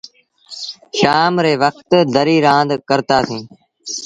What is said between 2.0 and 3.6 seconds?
دريٚ رآند ڪرتآ سيٚݩ۔